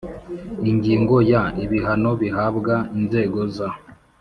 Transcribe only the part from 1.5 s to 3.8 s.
ibihano bihabwa inzego za